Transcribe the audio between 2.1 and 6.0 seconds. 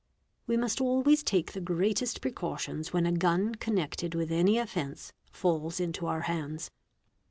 precautions when a gun connected— with any offence falls